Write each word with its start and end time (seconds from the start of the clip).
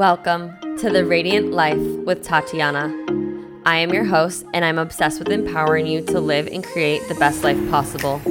Welcome 0.00 0.56
to 0.78 0.88
the 0.88 1.04
Radiant 1.04 1.50
Life 1.50 1.76
with 2.06 2.22
Tatiana. 2.22 2.86
I 3.66 3.76
am 3.76 3.92
your 3.92 4.04
host, 4.04 4.46
and 4.54 4.64
I'm 4.64 4.78
obsessed 4.78 5.18
with 5.18 5.28
empowering 5.28 5.86
you 5.86 6.00
to 6.06 6.20
live 6.20 6.46
and 6.46 6.64
create 6.64 7.06
the 7.08 7.14
best 7.16 7.44
life 7.44 7.58
possible. 7.70 8.22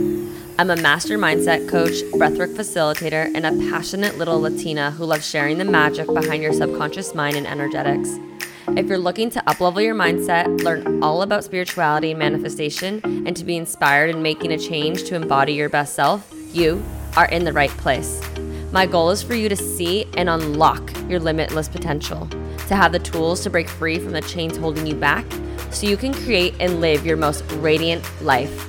I'm 0.58 0.72
a 0.72 0.76
master 0.76 1.20
mindset 1.20 1.70
coach, 1.70 1.94
breathwork 2.14 2.56
facilitator, 2.56 3.32
and 3.36 3.46
a 3.46 3.70
passionate 3.70 4.18
little 4.18 4.42
Latina 4.42 4.90
who 4.90 5.06
loves 5.06 5.30
sharing 5.30 5.60
the 5.60 5.64
magic 5.64 6.08
behind 6.08 6.42
your 6.42 6.54
subconscious 6.54 7.14
mind 7.14 7.36
and 7.36 7.46
energetics. 7.46 8.18
If 8.70 8.88
you're 8.88 8.98
looking 8.98 9.30
to 9.30 9.40
uplevel 9.42 9.84
your 9.84 9.94
mindset, 9.94 10.64
learn 10.64 11.04
all 11.04 11.22
about 11.22 11.44
spirituality 11.44 12.10
and 12.10 12.20
manifestation, 12.20 13.00
and 13.04 13.38
to 13.38 13.46
be 13.46 13.58
inspired 13.58 14.10
in 14.10 14.24
making 14.24 14.52
a 14.52 14.58
change 14.58 15.04
to 15.04 15.14
embody 15.14 15.54
your 15.54 15.70
best 15.70 15.94
self, 15.94 16.34
you 16.52 16.84
are 17.16 17.28
in 17.28 17.46
the 17.46 17.54
right 17.54 17.70
place. 17.70 18.20
My 18.72 18.86
goal 18.86 19.10
is 19.10 19.24
for 19.24 19.34
you 19.34 19.50
to 19.50 19.56
see 19.56 20.06
and 20.16 20.30
unlock 20.30 20.94
your 21.10 21.20
limitless 21.20 21.68
potential, 21.68 22.28
to 22.68 22.76
have 22.76 22.92
the 22.92 23.00
tools 23.00 23.42
to 23.42 23.50
break 23.50 23.68
free 23.68 23.98
from 23.98 24.12
the 24.12 24.22
chains 24.22 24.58
holding 24.58 24.86
you 24.86 24.94
back 24.94 25.26
so 25.72 25.88
you 25.88 25.98
can 25.98 26.14
create 26.14 26.54
and 26.60 26.80
live 26.80 27.04
your 27.04 27.18
most 27.18 27.44
radiant 27.54 28.04
life. 28.22 28.68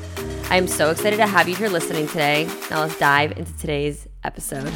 I 0.50 0.56
am 0.56 0.68
so 0.68 0.90
excited 0.90 1.18
to 1.18 1.26
have 1.26 1.50
you 1.50 1.54
here 1.54 1.68
listening 1.68 2.06
today. 2.06 2.48
Now 2.70 2.80
let's 2.80 2.98
dive 2.98 3.32
into 3.36 3.54
today's 3.58 4.08
episode. 4.24 4.72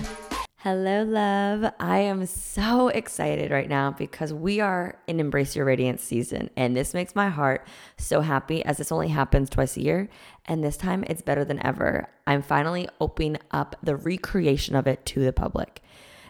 Hello, 0.58 1.02
love. 1.02 1.72
I 1.78 1.98
am 1.98 2.24
so 2.24 2.88
excited 2.88 3.50
right 3.50 3.68
now 3.68 3.90
because 3.90 4.32
we 4.32 4.60
are 4.60 4.98
in 5.06 5.20
Embrace 5.20 5.56
Your 5.56 5.66
Radiance 5.66 6.02
season, 6.02 6.48
and 6.56 6.74
this 6.74 6.94
makes 6.94 7.14
my 7.14 7.28
heart 7.28 7.66
so 7.98 8.22
happy 8.22 8.64
as 8.64 8.78
this 8.78 8.90
only 8.90 9.08
happens 9.08 9.50
twice 9.50 9.76
a 9.76 9.82
year. 9.82 10.08
And 10.46 10.62
this 10.62 10.76
time 10.76 11.04
it's 11.08 11.22
better 11.22 11.44
than 11.44 11.64
ever. 11.64 12.08
I'm 12.26 12.42
finally 12.42 12.88
opening 13.00 13.38
up 13.50 13.76
the 13.82 13.96
recreation 13.96 14.76
of 14.76 14.86
it 14.86 15.04
to 15.06 15.24
the 15.24 15.32
public. 15.32 15.82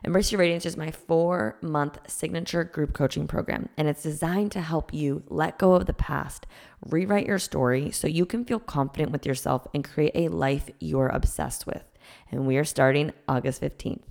Embrace 0.04 0.30
Your 0.30 0.40
Radiance 0.40 0.66
is 0.66 0.76
my 0.76 0.90
four 0.90 1.56
month 1.62 1.98
signature 2.06 2.62
group 2.62 2.92
coaching 2.92 3.26
program, 3.26 3.70
and 3.78 3.88
it's 3.88 4.02
designed 4.02 4.52
to 4.52 4.60
help 4.60 4.92
you 4.92 5.22
let 5.28 5.58
go 5.58 5.72
of 5.72 5.86
the 5.86 5.94
past, 5.94 6.46
rewrite 6.86 7.26
your 7.26 7.38
story 7.38 7.90
so 7.90 8.06
you 8.06 8.26
can 8.26 8.44
feel 8.44 8.60
confident 8.60 9.12
with 9.12 9.24
yourself 9.24 9.66
and 9.72 9.82
create 9.82 10.12
a 10.14 10.28
life 10.28 10.68
you're 10.78 11.08
obsessed 11.08 11.66
with. 11.66 11.82
And 12.30 12.46
we 12.46 12.58
are 12.58 12.64
starting 12.64 13.12
August 13.26 13.62
15th. 13.62 14.02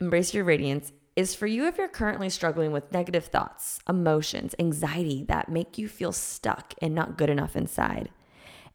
Embrace 0.00 0.32
Your 0.32 0.44
Radiance 0.44 0.92
is 1.14 1.34
for 1.34 1.46
you 1.46 1.66
if 1.66 1.76
you're 1.76 1.86
currently 1.86 2.30
struggling 2.30 2.72
with 2.72 2.90
negative 2.90 3.26
thoughts, 3.26 3.80
emotions, 3.86 4.54
anxiety 4.58 5.24
that 5.28 5.50
make 5.50 5.76
you 5.76 5.88
feel 5.88 6.12
stuck 6.12 6.72
and 6.80 6.94
not 6.94 7.18
good 7.18 7.28
enough 7.28 7.54
inside. 7.54 8.08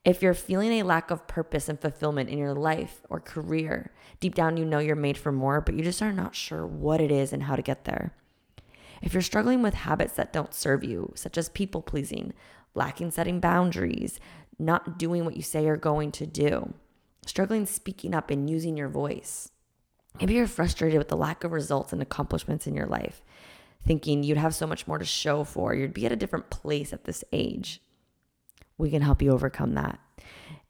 If 0.05 0.21
you're 0.21 0.35
feeling 0.35 0.71
a 0.73 0.83
lack 0.83 1.09
of 1.09 1.27
purpose 1.27 1.67
and 1.67 1.79
fulfillment 1.79 2.29
in 2.29 2.37
your 2.37 2.53
life 2.53 3.01
or 3.09 3.19
career, 3.19 3.91
deep 4.19 4.35
down 4.35 4.55
you 4.55 4.63
know 4.63 4.79
you're 4.79 4.95
made 4.95 5.17
for 5.17 5.31
more, 5.31 5.59
but 5.59 5.75
you 5.75 5.83
just 5.83 6.01
are 6.01 6.13
not 6.13 6.35
sure 6.35 6.65
what 6.65 7.01
it 7.01 7.11
is 7.11 7.33
and 7.33 7.43
how 7.43 7.55
to 7.55 7.61
get 7.61 7.85
there. 7.85 8.13
If 9.01 9.13
you're 9.13 9.21
struggling 9.23 9.61
with 9.61 9.73
habits 9.73 10.13
that 10.13 10.31
don't 10.31 10.53
serve 10.53 10.83
you, 10.83 11.11
such 11.15 11.37
as 11.37 11.49
people 11.49 11.81
pleasing, 11.81 12.33
lacking 12.75 13.11
setting 13.11 13.39
boundaries, 13.39 14.19
not 14.59 14.97
doing 14.97 15.25
what 15.25 15.35
you 15.35 15.41
say 15.41 15.65
you're 15.65 15.75
going 15.75 16.11
to 16.13 16.27
do, 16.27 16.75
struggling 17.25 17.65
speaking 17.65 18.13
up 18.13 18.29
and 18.29 18.49
using 18.49 18.77
your 18.77 18.89
voice, 18.89 19.49
Maybe 20.19 20.35
you're 20.35 20.47
frustrated 20.47 20.97
with 20.97 21.09
the 21.09 21.17
lack 21.17 21.43
of 21.43 21.51
results 21.51 21.91
and 21.91 22.01
accomplishments 22.01 22.67
in 22.67 22.75
your 22.75 22.85
life, 22.85 23.21
thinking 23.85 24.23
you'd 24.23 24.37
have 24.37 24.55
so 24.55 24.65
much 24.65 24.87
more 24.87 24.97
to 24.97 25.05
show 25.05 25.43
for, 25.43 25.73
you'd 25.73 25.93
be 25.93 26.05
at 26.05 26.11
a 26.11 26.17
different 26.17 26.49
place 26.49 26.93
at 26.93 27.03
this 27.03 27.23
age. 27.31 27.81
We 28.77 28.89
can 28.89 29.01
help 29.01 29.21
you 29.21 29.31
overcome 29.31 29.73
that. 29.75 29.99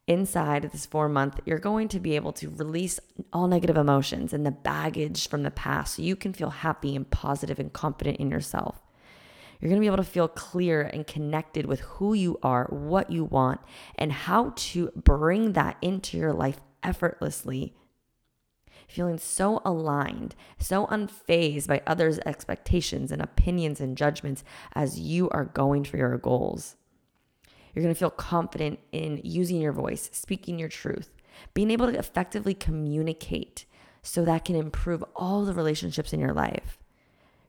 Inside 0.08 0.70
this 0.72 0.86
four 0.86 1.10
month, 1.10 1.40
you're 1.46 1.58
going 1.58 1.88
to 1.90 2.00
be 2.00 2.16
able 2.16 2.32
to 2.34 2.50
release 2.50 3.00
all 3.34 3.48
negative 3.48 3.78
emotions 3.78 4.34
and 4.34 4.46
the 4.46 4.52
baggage 4.52 5.28
from 5.28 5.42
the 5.42 5.50
past 5.50 5.96
so 5.96 6.04
you 6.04 6.16
can 6.16 6.32
feel 6.32 6.52
happy 6.52 6.96
and 6.96 7.10
positive 7.10 7.60
and 7.60 7.74
confident 7.74 8.18
in 8.18 8.30
yourself. 8.30 8.84
You're 9.60 9.70
going 9.70 9.82
to 9.82 9.84
be 9.84 9.88
able 9.88 9.98
to 9.98 10.04
feel 10.04 10.28
clear 10.28 10.82
and 10.82 11.08
connected 11.08 11.66
with 11.66 11.80
who 11.80 12.14
you 12.14 12.38
are, 12.44 12.66
what 12.66 13.10
you 13.10 13.26
want, 13.26 13.62
and 13.96 14.12
how 14.12 14.54
to 14.56 14.92
bring 14.96 15.54
that 15.54 15.78
into 15.82 16.18
your 16.18 16.34
life 16.34 16.60
effortlessly 16.84 17.74
feeling 18.88 19.18
so 19.18 19.62
aligned, 19.66 20.36
so 20.60 20.86
unfazed 20.88 21.68
by 21.68 21.82
others' 21.88 22.20
expectations 22.26 23.12
and 23.12 23.22
opinions 23.22 23.82
and 23.82 23.98
judgments 23.98 24.44
as 24.74 25.00
you 25.00 25.30
are 25.30 25.46
going 25.46 25.84
for 25.84 25.98
your 25.98 26.18
goals. 26.18 26.76
You're 27.76 27.84
going 27.84 27.94
to 27.94 28.00
feel 28.00 28.10
confident 28.10 28.80
in 28.92 29.22
using 29.24 29.60
your 29.60 29.74
voice, 29.74 30.10
speaking 30.14 30.58
your 30.58 30.70
truth, 30.70 31.12
being 31.54 31.70
able 31.70 31.92
to 31.92 32.00
effectively 32.00 32.54
communicate 32.54 33.66
so 34.02 34.24
that 34.24 34.46
can 34.46 34.56
improve 34.56 35.04
all 35.16 35.44
the 35.44 35.54
relationships 35.54 36.14
in 36.14 36.20
your 36.20 36.34
life. 36.34 36.80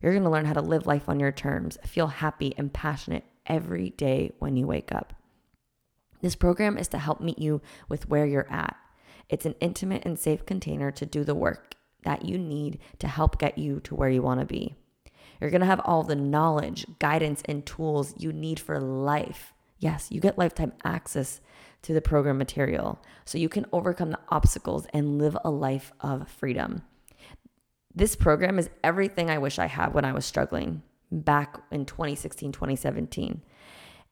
You're 0.02 0.12
going 0.12 0.24
to 0.24 0.30
learn 0.30 0.46
how 0.46 0.54
to 0.54 0.60
live 0.60 0.86
life 0.86 1.08
on 1.08 1.20
your 1.20 1.32
terms, 1.32 1.78
feel 1.86 2.08
happy 2.08 2.54
and 2.58 2.72
passionate 2.72 3.24
every 3.46 3.90
day 3.90 4.32
when 4.40 4.56
you 4.56 4.66
wake 4.66 4.92
up. 4.92 5.14
This 6.20 6.34
program 6.34 6.76
is 6.76 6.88
to 6.88 6.98
help 6.98 7.20
meet 7.20 7.38
you 7.38 7.62
with 7.88 8.08
where 8.08 8.26
you're 8.26 8.50
at 8.50 8.76
it's 9.28 9.46
an 9.46 9.54
intimate 9.60 10.04
and 10.04 10.18
safe 10.18 10.46
container 10.46 10.90
to 10.92 11.06
do 11.06 11.24
the 11.24 11.34
work 11.34 11.74
that 12.04 12.24
you 12.24 12.38
need 12.38 12.78
to 12.98 13.08
help 13.08 13.38
get 13.38 13.58
you 13.58 13.80
to 13.80 13.94
where 13.94 14.08
you 14.08 14.22
want 14.22 14.40
to 14.40 14.46
be. 14.46 14.76
You're 15.40 15.50
going 15.50 15.60
to 15.60 15.66
have 15.66 15.80
all 15.84 16.02
the 16.02 16.14
knowledge, 16.14 16.86
guidance, 16.98 17.42
and 17.46 17.66
tools 17.66 18.14
you 18.16 18.32
need 18.32 18.60
for 18.60 18.80
life. 18.80 19.52
Yes, 19.78 20.08
you 20.10 20.20
get 20.20 20.38
lifetime 20.38 20.72
access 20.84 21.40
to 21.82 21.92
the 21.92 22.00
program 22.00 22.38
material 22.38 23.00
so 23.24 23.38
you 23.38 23.48
can 23.48 23.66
overcome 23.72 24.10
the 24.10 24.18
obstacles 24.28 24.86
and 24.92 25.18
live 25.18 25.36
a 25.44 25.50
life 25.50 25.92
of 26.00 26.28
freedom. 26.28 26.82
This 27.94 28.16
program 28.16 28.58
is 28.58 28.70
everything 28.84 29.30
I 29.30 29.38
wish 29.38 29.58
I 29.58 29.66
had 29.66 29.94
when 29.94 30.04
I 30.04 30.12
was 30.12 30.26
struggling 30.26 30.82
back 31.10 31.60
in 31.70 31.86
2016, 31.86 32.52
2017. 32.52 33.42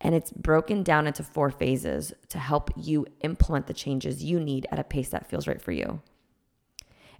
And 0.00 0.14
it's 0.14 0.30
broken 0.32 0.82
down 0.82 1.06
into 1.06 1.22
four 1.22 1.50
phases 1.50 2.12
to 2.28 2.38
help 2.38 2.70
you 2.76 3.06
implement 3.20 3.66
the 3.66 3.74
changes 3.74 4.24
you 4.24 4.40
need 4.40 4.66
at 4.70 4.78
a 4.78 4.84
pace 4.84 5.08
that 5.10 5.28
feels 5.28 5.46
right 5.46 5.60
for 5.60 5.72
you. 5.72 6.00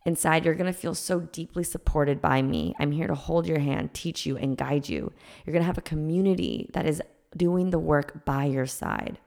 Inside, 0.07 0.45
you're 0.45 0.55
going 0.55 0.71
to 0.71 0.79
feel 0.79 0.95
so 0.95 1.21
deeply 1.21 1.65
supported 1.65 2.21
by 2.21 2.43
me. 2.43 2.75
I'm 2.79 2.93
here 2.93 3.07
to 3.07 3.15
hold 3.15 3.47
your 3.47 3.61
hand, 3.61 3.95
teach 3.95 4.27
you, 4.27 4.37
and 4.37 4.57
guide 4.57 4.87
you. 4.87 5.13
You're 5.45 5.53
going 5.53 5.63
to 5.63 5.67
have 5.67 5.79
a 5.79 5.83
community 5.83 6.69
that 6.75 6.87
is 6.87 7.01
doing 7.37 7.71
the 7.71 7.79
work 7.79 8.25
by 8.25 8.45
your 8.45 8.67
side. 8.67 9.19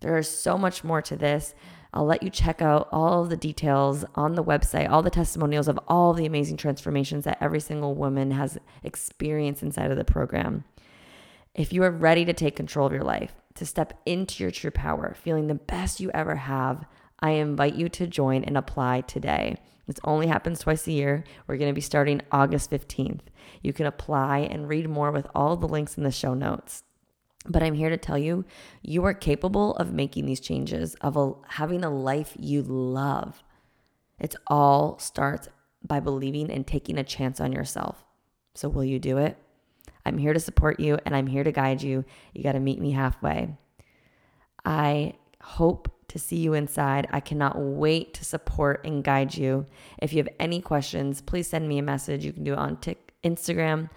There 0.00 0.16
is 0.16 0.28
so 0.28 0.56
much 0.56 0.82
more 0.82 1.02
to 1.02 1.16
this. 1.16 1.54
I'll 1.92 2.04
let 2.04 2.22
you 2.22 2.30
check 2.30 2.62
out 2.62 2.88
all 2.92 3.22
of 3.22 3.30
the 3.30 3.36
details 3.36 4.04
on 4.14 4.34
the 4.34 4.44
website, 4.44 4.88
all 4.88 5.02
the 5.02 5.10
testimonials 5.10 5.68
of 5.68 5.78
all 5.88 6.14
the 6.14 6.26
amazing 6.26 6.56
transformations 6.56 7.24
that 7.24 7.38
every 7.40 7.60
single 7.60 7.94
woman 7.94 8.30
has 8.30 8.58
experienced 8.84 9.62
inside 9.62 9.90
of 9.90 9.96
the 9.96 10.04
program. 10.04 10.64
If 11.54 11.72
you 11.72 11.82
are 11.82 11.90
ready 11.90 12.24
to 12.24 12.32
take 12.32 12.54
control 12.54 12.86
of 12.86 12.92
your 12.92 13.02
life, 13.02 13.32
to 13.56 13.66
step 13.66 14.00
into 14.06 14.42
your 14.42 14.52
true 14.52 14.70
power, 14.70 15.16
feeling 15.20 15.48
the 15.48 15.54
best 15.54 16.00
you 16.00 16.10
ever 16.14 16.36
have, 16.36 16.86
I 17.18 17.32
invite 17.32 17.74
you 17.74 17.88
to 17.90 18.06
join 18.06 18.44
and 18.44 18.56
apply 18.56 19.02
today. 19.02 19.56
This 19.86 19.98
only 20.04 20.28
happens 20.28 20.60
twice 20.60 20.86
a 20.86 20.92
year. 20.92 21.24
We're 21.48 21.56
going 21.56 21.70
to 21.70 21.74
be 21.74 21.80
starting 21.80 22.22
August 22.30 22.70
15th. 22.70 23.22
You 23.60 23.72
can 23.72 23.86
apply 23.86 24.38
and 24.38 24.68
read 24.68 24.88
more 24.88 25.10
with 25.10 25.26
all 25.34 25.56
the 25.56 25.66
links 25.66 25.98
in 25.98 26.04
the 26.04 26.12
show 26.12 26.34
notes. 26.34 26.84
But 27.46 27.62
I'm 27.62 27.74
here 27.74 27.88
to 27.88 27.96
tell 27.96 28.18
you, 28.18 28.44
you 28.82 29.04
are 29.04 29.14
capable 29.14 29.74
of 29.76 29.92
making 29.92 30.26
these 30.26 30.40
changes, 30.40 30.94
of 30.96 31.16
a, 31.16 31.32
having 31.48 31.84
a 31.84 31.90
life 31.90 32.36
you 32.38 32.62
love. 32.62 33.42
It 34.18 34.36
all 34.46 34.98
starts 34.98 35.48
by 35.82 36.00
believing 36.00 36.50
and 36.50 36.66
taking 36.66 36.98
a 36.98 37.04
chance 37.04 37.40
on 37.40 37.52
yourself. 37.52 38.04
So, 38.54 38.68
will 38.68 38.84
you 38.84 38.98
do 38.98 39.16
it? 39.16 39.38
I'm 40.04 40.18
here 40.18 40.34
to 40.34 40.40
support 40.40 40.80
you 40.80 40.98
and 41.04 41.16
I'm 41.16 41.26
here 41.26 41.44
to 41.44 41.52
guide 41.52 41.82
you. 41.82 42.04
You 42.34 42.42
got 42.42 42.52
to 42.52 42.60
meet 42.60 42.80
me 42.80 42.92
halfway. 42.92 43.56
I 44.64 45.14
hope 45.42 45.90
to 46.08 46.18
see 46.18 46.36
you 46.36 46.54
inside. 46.54 47.06
I 47.10 47.20
cannot 47.20 47.58
wait 47.58 48.14
to 48.14 48.24
support 48.24 48.84
and 48.84 49.04
guide 49.04 49.34
you. 49.34 49.66
If 50.02 50.12
you 50.12 50.18
have 50.18 50.34
any 50.38 50.60
questions, 50.60 51.20
please 51.20 51.48
send 51.48 51.68
me 51.68 51.78
a 51.78 51.82
message. 51.82 52.24
You 52.24 52.32
can 52.32 52.44
do 52.44 52.52
it 52.52 52.58
on 52.58 52.78
Instagram 53.24 53.88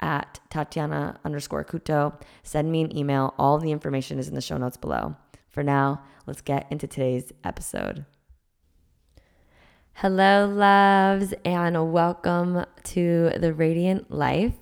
at 0.00 0.40
Tatiana 0.50 1.18
underscore 1.24 1.64
Couto. 1.64 2.20
Send 2.42 2.70
me 2.70 2.82
an 2.82 2.96
email. 2.96 3.34
All 3.38 3.58
the 3.58 3.72
information 3.72 4.18
is 4.18 4.28
in 4.28 4.34
the 4.34 4.40
show 4.40 4.56
notes 4.56 4.76
below. 4.76 5.16
For 5.48 5.62
now, 5.62 6.02
let's 6.26 6.40
get 6.40 6.66
into 6.70 6.86
today's 6.86 7.32
episode. 7.44 8.04
Hello, 9.98 10.46
loves, 10.46 11.32
and 11.44 11.92
welcome 11.92 12.64
to 12.82 13.30
the 13.38 13.54
Radiant 13.54 14.10
Life. 14.10 14.54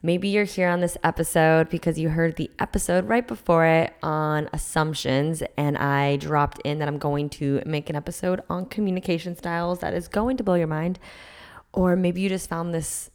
Maybe 0.00 0.28
you're 0.28 0.44
here 0.44 0.68
on 0.68 0.80
this 0.80 0.96
episode 1.02 1.68
because 1.68 1.98
you 1.98 2.10
heard 2.10 2.36
the 2.36 2.48
episode 2.60 3.08
right 3.08 3.26
before 3.26 3.66
it 3.66 3.92
on 4.00 4.48
assumptions, 4.52 5.42
and 5.56 5.76
I 5.76 6.14
dropped 6.18 6.60
in 6.64 6.78
that 6.78 6.86
I'm 6.86 6.98
going 6.98 7.28
to 7.30 7.60
make 7.66 7.90
an 7.90 7.96
episode 7.96 8.40
on 8.48 8.66
communication 8.66 9.34
styles 9.34 9.80
that 9.80 9.94
is 9.94 10.06
going 10.06 10.36
to 10.36 10.44
blow 10.44 10.54
your 10.54 10.68
mind. 10.68 11.00
Or 11.72 11.96
maybe 11.96 12.20
you 12.20 12.28
just 12.28 12.48
found 12.48 12.72
this 12.72 13.10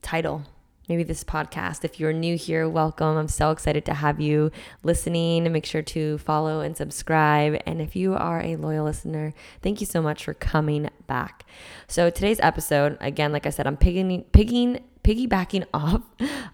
title, 0.00 0.44
maybe 0.88 1.02
this 1.02 1.22
podcast. 1.22 1.84
If 1.84 2.00
you're 2.00 2.12
new 2.12 2.36
here, 2.36 2.68
welcome. 2.68 3.16
I'm 3.16 3.28
so 3.28 3.50
excited 3.50 3.84
to 3.84 3.94
have 3.94 4.20
you 4.20 4.50
listening. 4.82 5.50
Make 5.52 5.66
sure 5.66 5.82
to 5.82 6.18
follow 6.18 6.60
and 6.60 6.76
subscribe. 6.76 7.60
And 7.66 7.82
if 7.82 7.94
you 7.94 8.14
are 8.14 8.40
a 8.40 8.56
loyal 8.56 8.84
listener, 8.84 9.34
thank 9.62 9.80
you 9.80 9.86
so 9.86 10.00
much 10.00 10.24
for 10.24 10.34
coming 10.34 10.88
back. 11.06 11.44
So 11.86 12.10
today's 12.10 12.40
episode, 12.40 12.96
again, 13.00 13.32
like 13.32 13.46
I 13.46 13.50
said, 13.50 13.66
I'm 13.66 13.76
picking, 13.76 14.22
picking 14.32 14.82
piggybacking 15.04 15.64
off 15.74 16.02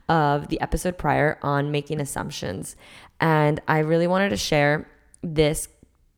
of 0.09 0.49
the 0.49 0.61
episode 0.61 0.99
prior 0.99 1.39
on 1.43 1.71
making 1.71 2.01
assumptions. 2.01 2.77
And 3.21 3.61
I 3.69 3.79
really 3.79 4.07
wanted 4.07 4.31
to 4.31 4.37
share 4.37 4.89
this 5.23 5.69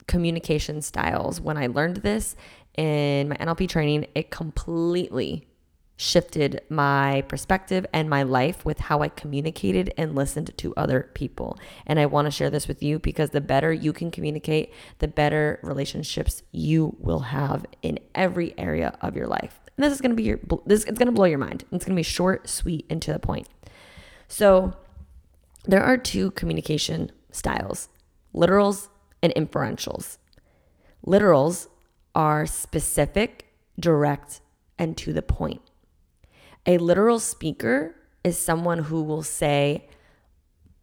communication 0.07 0.83
styles. 0.83 1.41
When 1.41 1.57
I 1.57 1.67
learned 1.67 1.99
this 1.99 2.37
in 2.77 3.29
my 3.29 3.37
NLP 3.37 3.69
training, 3.69 4.07
it 4.15 4.31
completely 4.31 5.47
shifted 5.97 6.61
my 6.69 7.23
perspective 7.23 7.87
and 7.93 8.11
my 8.11 8.23
life 8.23 8.65
with 8.65 8.79
how 8.79 9.01
I 9.01 9.09
communicated 9.09 9.93
and 9.97 10.15
listened 10.15 10.57
to 10.59 10.75
other 10.77 11.11
people. 11.15 11.59
And 11.87 11.99
I 11.99 12.07
want 12.07 12.27
to 12.27 12.31
share 12.31 12.51
this 12.51 12.69
with 12.69 12.83
you 12.83 12.99
because 12.99 13.31
the 13.31 13.41
better 13.41 13.73
you 13.73 13.93
can 13.93 14.11
communicate, 14.11 14.73
the 14.99 15.09
better 15.09 15.59
relationships 15.63 16.43
you 16.53 16.97
will 16.99 17.21
have 17.21 17.65
in 17.83 17.99
every 18.15 18.55
area 18.59 18.97
of 19.01 19.17
your 19.17 19.27
life. 19.27 19.61
And 19.77 19.85
this 19.85 19.93
is 19.93 20.01
going 20.01 20.11
to 20.11 20.17
be 20.17 20.25
your 20.25 20.41
this 20.65 20.85
it's 20.85 20.99
going 20.99 21.07
to 21.07 21.13
blow 21.13 21.25
your 21.25 21.39
mind. 21.39 21.65
It's 21.73 21.85
going 21.85 21.95
to 21.95 21.99
be 21.99 22.03
short, 22.03 22.49
sweet, 22.49 22.87
and 22.89 23.01
to 23.03 23.13
the 23.13 23.19
point. 23.19 23.49
So, 24.29 24.75
there 25.65 25.83
are 25.83 25.99
two 25.99 26.31
communication 26.31 27.13
styles: 27.31 27.89
literals 28.35 28.89
and 29.23 29.35
inferentials. 29.35 30.17
Literals 31.07 31.69
are 32.15 32.47
specific, 32.47 33.47
direct, 33.79 34.41
and 34.79 34.97
to 34.97 35.13
the 35.13 35.23
point. 35.23 35.61
A 36.67 36.79
literal 36.79 37.21
speaker 37.21 37.95
is 38.25 38.37
someone 38.37 38.81
who 38.85 39.03
will 39.03 39.23
say, 39.23 39.89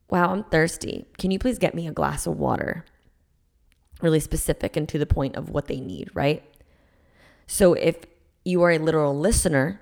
Wow, 0.10 0.32
I'm 0.32 0.44
thirsty. 0.44 1.08
Can 1.18 1.32
you 1.32 1.40
please 1.40 1.58
get 1.58 1.74
me 1.74 1.88
a 1.88 1.92
glass 1.92 2.28
of 2.28 2.38
water? 2.38 2.86
Really 4.02 4.20
specific 4.20 4.78
and 4.78 4.88
to 4.90 5.00
the 5.00 5.06
point 5.06 5.36
of 5.36 5.50
what 5.50 5.68
they 5.68 5.80
need, 5.80 6.10
right? 6.14 6.44
So 7.48 7.74
if 7.74 7.98
you 8.46 8.62
are 8.64 8.72
a 8.72 8.78
literal 8.78 9.18
listener, 9.18 9.82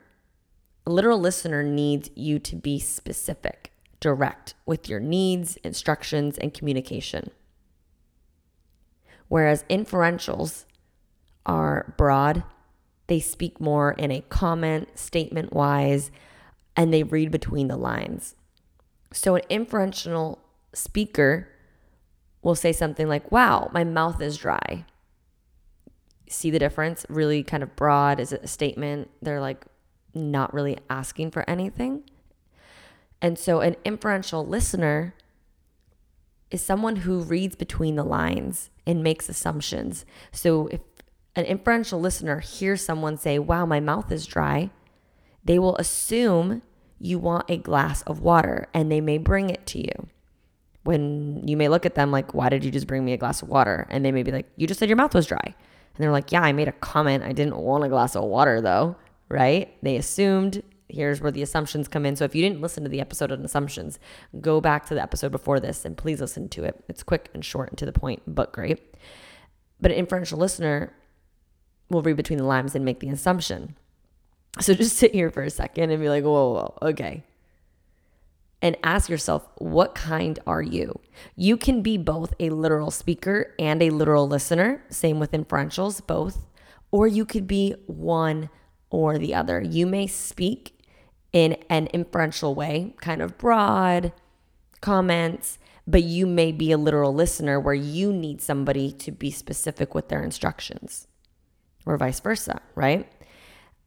a 0.86 0.92
literal 0.92 1.20
listener 1.20 1.64
needs 1.64 2.10
you 2.16 2.40
to 2.40 2.56
be 2.56 2.80
specific, 2.80 3.72
direct 4.00 4.54
with 4.66 4.90
your 4.90 5.00
needs, 5.00 5.58
instructions, 5.58 6.38
and 6.38 6.54
communication. 6.54 7.32
Whereas 9.28 9.66
inferentials 9.70 10.66
are 11.46 11.94
broad, 11.98 12.44
they 13.12 13.20
speak 13.20 13.60
more 13.60 13.92
in 13.92 14.10
a 14.10 14.22
comment, 14.30 14.88
statement 14.98 15.52
wise, 15.52 16.12
and 16.78 16.94
they 16.94 17.04
read 17.04 17.30
between 17.30 17.68
the 17.68 17.76
lines. 17.76 18.36
So, 19.12 19.36
an 19.36 19.42
inferential 19.50 20.40
speaker 20.72 21.50
will 22.42 22.56
say 22.56 22.72
something 22.72 23.10
like, 23.10 23.30
Wow, 23.30 23.70
my 23.74 23.84
mouth 23.84 24.22
is 24.22 24.38
dry. 24.38 24.86
See 26.30 26.50
the 26.50 26.58
difference? 26.58 27.06
Really 27.10 27.44
kind 27.44 27.64
of 27.64 27.76
broad. 27.76 28.22
Is 28.22 28.32
it 28.32 28.46
a 28.46 28.48
statement? 28.48 29.10
They're 29.22 29.42
like 29.42 29.66
not 30.14 30.54
really 30.54 30.78
asking 30.90 31.32
for 31.32 31.44
anything. 31.50 32.04
And 33.22 33.38
so, 33.38 33.60
an 33.60 33.76
inferential 33.84 34.48
listener 34.48 35.16
is 36.50 36.62
someone 36.62 36.98
who 36.98 37.20
reads 37.20 37.58
between 37.58 37.98
the 37.98 38.06
lines 38.06 38.70
and 38.88 39.04
makes 39.04 39.28
assumptions. 39.28 40.06
So, 40.32 40.68
if 40.68 40.80
an 41.36 41.46
inferential 41.46 42.00
listener 42.00 42.40
hears 42.40 42.84
someone 42.84 43.18
say, 43.18 43.40
Wow, 43.40 43.66
my 43.66 43.80
mouth 43.80 44.12
is 44.12 44.26
dry, 44.26 44.70
they 45.44 45.60
will 45.60 45.76
assume 45.78 46.62
you 47.00 47.18
want 47.18 47.50
a 47.50 47.58
glass 47.58 48.02
of 48.04 48.22
water 48.22 48.68
and 48.74 48.92
they 48.92 49.02
may 49.02 49.18
bring 49.18 49.50
it 49.50 49.66
to 49.68 49.80
you. 49.80 50.08
When 50.84 51.48
you 51.48 51.58
may 51.58 51.68
look 51.68 51.86
at 51.86 51.96
them 51.96 52.12
like, 52.12 52.34
Why 52.34 52.50
did 52.50 52.66
you 52.66 52.72
just 52.72 52.88
bring 52.88 53.06
me 53.06 53.14
a 53.14 53.18
glass 53.18 53.42
of 53.42 53.50
water? 53.50 53.88
And 53.90 54.04
they 54.04 54.12
may 54.12 54.24
be 54.24 54.32
like, 54.32 54.48
You 54.56 54.68
just 54.68 54.80
said 54.80 54.90
your 54.90 54.98
mouth 54.98 55.14
was 55.14 55.28
dry. 55.28 55.44
And 55.46 55.98
they're 55.98 56.12
like, 56.12 56.32
Yeah, 56.32 56.42
I 56.42 56.52
made 56.52 56.68
a 56.68 56.74
comment. 56.74 57.24
I 57.24 57.32
didn't 57.32 57.58
want 57.58 57.84
a 57.84 57.90
glass 57.90 58.16
of 58.16 58.24
water 58.26 58.62
though, 58.62 58.96
right? 59.30 59.74
They 59.82 59.98
assumed. 59.98 60.64
Here's 60.94 61.22
where 61.22 61.32
the 61.32 61.42
assumptions 61.42 61.88
come 61.88 62.06
in. 62.06 62.18
So 62.18 62.26
if 62.26 62.36
you 62.36 62.42
didn't 62.42 62.60
listen 62.60 62.84
to 62.84 62.90
the 62.90 63.00
episode 63.00 63.32
on 63.32 63.46
assumptions, 63.46 63.98
go 64.42 64.60
back 64.60 64.86
to 64.88 64.94
the 64.94 65.02
episode 65.02 65.32
before 65.32 65.62
this 65.62 65.86
and 65.86 65.96
please 65.96 66.20
listen 66.20 66.50
to 66.50 66.66
it. 66.66 66.84
It's 66.90 67.02
quick 67.02 67.30
and 67.34 67.46
short 67.46 67.70
and 67.70 67.78
to 67.78 67.86
the 67.86 67.94
point, 67.94 68.24
but 68.28 68.52
great. 68.52 68.94
But 69.80 69.92
an 69.92 69.98
inferential 69.98 70.38
listener 70.38 70.92
will 71.92 72.02
read 72.02 72.18
between 72.18 72.40
the 72.40 72.46
lines 72.46 72.76
and 72.76 72.86
make 72.86 73.00
the 73.00 73.10
assumption. 73.10 73.76
So 74.60 74.74
just 74.74 74.98
sit 74.98 75.14
here 75.14 75.30
for 75.30 75.44
a 75.44 75.50
second 75.50 75.92
and 75.92 76.02
be 76.02 76.10
like, 76.10 76.24
whoa, 76.24 76.54
whoa, 76.54 76.78
okay. 76.82 77.24
And 78.62 78.78
ask 78.84 79.10
yourself, 79.10 79.48
what 79.58 79.96
kind 79.96 80.38
are 80.46 80.62
you? 80.62 81.00
You 81.36 81.58
can 81.58 81.82
be 81.82 81.98
both 81.98 82.34
a 82.40 82.52
literal 82.52 82.92
speaker 82.92 83.56
and 83.58 83.82
a 83.82 83.90
literal 83.90 84.28
listener, 84.28 84.84
same 84.90 85.20
with 85.20 85.32
inferentials, 85.32 86.06
both. 86.06 86.46
Or 86.92 87.08
you 87.08 87.26
could 87.26 87.48
be 87.48 87.76
one 87.88 88.50
or 88.92 89.18
the 89.18 89.34
other. 89.34 89.62
You 89.62 89.88
may 89.88 90.06
speak 90.06 90.78
in 91.34 91.54
an 91.70 91.88
inferential 91.88 92.54
way, 92.54 92.94
kind 93.02 93.22
of 93.22 93.38
broad 93.38 94.12
comments, 94.80 95.58
but 95.88 96.04
you 96.04 96.28
may 96.28 96.52
be 96.52 96.72
a 96.72 96.78
literal 96.78 97.14
listener 97.14 97.60
where 97.60 97.74
you 97.74 98.14
need 98.14 98.42
somebody 98.42 98.92
to 98.92 99.12
be 99.12 99.32
specific 99.32 99.96
with 99.96 100.10
their 100.10 100.22
instructions 100.22 101.08
or 101.86 101.98
vice 101.98 102.20
versa, 102.20 102.62
right? 102.76 103.12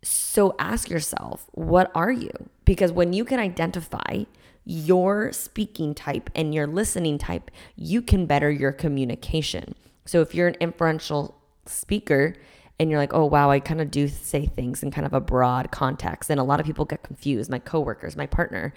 So 0.02 0.54
ask 0.58 0.90
yourself, 0.90 1.46
what 1.52 1.90
are 1.94 2.12
you? 2.12 2.30
Because 2.64 2.92
when 2.92 3.12
you 3.12 3.24
can 3.24 3.40
identify 3.40 4.24
your 4.64 5.32
speaking 5.32 5.94
type 5.94 6.30
and 6.34 6.54
your 6.54 6.66
listening 6.66 7.18
type, 7.18 7.50
you 7.76 8.02
can 8.02 8.26
better 8.26 8.50
your 8.50 8.72
communication. 8.72 9.74
So 10.04 10.20
if 10.20 10.34
you're 10.34 10.48
an 10.48 10.56
inferential 10.60 11.40
speaker 11.66 12.34
and 12.78 12.90
you're 12.90 12.98
like, 12.98 13.14
oh, 13.14 13.24
wow, 13.24 13.50
I 13.50 13.60
kind 13.60 13.80
of 13.80 13.90
do 13.90 14.08
say 14.08 14.46
things 14.46 14.82
in 14.82 14.90
kind 14.90 15.06
of 15.06 15.12
a 15.12 15.20
broad 15.20 15.70
context, 15.70 16.28
and 16.28 16.40
a 16.40 16.44
lot 16.44 16.60
of 16.60 16.66
people 16.66 16.84
get 16.84 17.02
confused, 17.02 17.50
my 17.50 17.58
coworkers, 17.58 18.16
my 18.16 18.26
partner. 18.26 18.74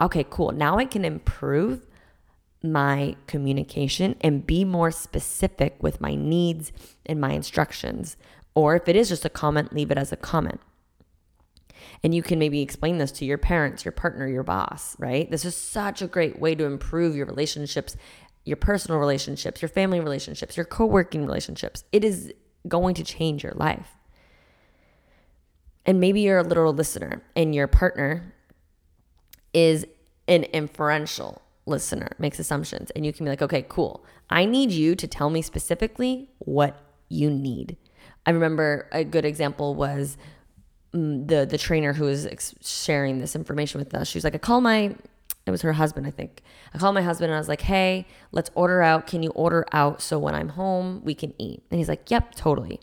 Okay, 0.00 0.26
cool. 0.28 0.52
Now 0.52 0.78
I 0.78 0.84
can 0.84 1.04
improve 1.04 1.86
my 2.62 3.14
communication 3.26 4.16
and 4.20 4.46
be 4.46 4.64
more 4.64 4.90
specific 4.90 5.76
with 5.80 6.00
my 6.00 6.14
needs 6.14 6.72
and 7.04 7.20
my 7.20 7.32
instructions 7.32 8.16
or 8.56 8.74
if 8.74 8.88
it 8.88 8.96
is 8.96 9.10
just 9.10 9.26
a 9.26 9.28
comment, 9.28 9.72
leave 9.72 9.90
it 9.90 9.98
as 9.98 10.10
a 10.10 10.16
comment. 10.16 10.60
And 12.02 12.14
you 12.14 12.22
can 12.22 12.38
maybe 12.38 12.62
explain 12.62 12.96
this 12.96 13.12
to 13.12 13.24
your 13.26 13.36
parents, 13.36 13.84
your 13.84 13.92
partner, 13.92 14.26
your 14.26 14.42
boss, 14.42 14.96
right? 14.98 15.30
This 15.30 15.44
is 15.44 15.54
such 15.54 16.00
a 16.00 16.06
great 16.06 16.40
way 16.40 16.54
to 16.54 16.64
improve 16.64 17.14
your 17.14 17.26
relationships, 17.26 17.96
your 18.44 18.56
personal 18.56 18.98
relationships, 18.98 19.60
your 19.60 19.68
family 19.68 20.00
relationships, 20.00 20.56
your 20.56 20.64
co 20.64 20.86
working 20.86 21.26
relationships. 21.26 21.84
It 21.92 22.02
is 22.02 22.32
going 22.66 22.94
to 22.94 23.04
change 23.04 23.44
your 23.44 23.52
life. 23.52 23.90
And 25.84 26.00
maybe 26.00 26.22
you're 26.22 26.38
a 26.38 26.42
literal 26.42 26.72
listener 26.72 27.22
and 27.36 27.54
your 27.54 27.66
partner 27.66 28.34
is 29.52 29.86
an 30.26 30.44
inferential 30.44 31.42
listener, 31.66 32.08
makes 32.18 32.38
assumptions. 32.38 32.90
And 32.92 33.04
you 33.04 33.12
can 33.12 33.26
be 33.26 33.30
like, 33.30 33.42
okay, 33.42 33.66
cool. 33.68 34.04
I 34.30 34.46
need 34.46 34.70
you 34.70 34.96
to 34.96 35.06
tell 35.06 35.28
me 35.28 35.42
specifically 35.42 36.30
what 36.38 36.80
you 37.08 37.30
need. 37.30 37.76
I 38.26 38.32
remember 38.32 38.88
a 38.92 39.04
good 39.04 39.24
example 39.24 39.74
was 39.74 40.16
mm, 40.92 41.26
the 41.26 41.46
the 41.46 41.58
trainer 41.58 41.92
who 41.92 42.04
was 42.04 42.26
sharing 42.60 43.18
this 43.20 43.36
information 43.36 43.78
with 43.78 43.94
us. 43.94 44.08
She 44.08 44.18
was 44.18 44.24
like, 44.24 44.34
I 44.34 44.38
call 44.38 44.60
my 44.60 44.96
it 45.46 45.52
was 45.52 45.62
her 45.62 45.74
husband, 45.74 46.06
I 46.06 46.10
think. 46.10 46.42
I 46.74 46.78
called 46.78 46.94
my 46.94 47.02
husband 47.02 47.30
and 47.30 47.36
I 47.36 47.38
was 47.38 47.48
like, 47.48 47.60
hey, 47.60 48.06
let's 48.32 48.50
order 48.54 48.82
out. 48.82 49.06
Can 49.06 49.22
you 49.22 49.30
order 49.30 49.64
out 49.72 50.02
so 50.02 50.18
when 50.18 50.34
I'm 50.34 50.50
home, 50.50 51.02
we 51.04 51.14
can 51.14 51.32
eat? 51.38 51.62
And 51.70 51.78
he's 51.78 51.88
like, 51.88 52.10
yep, 52.10 52.34
totally. 52.34 52.80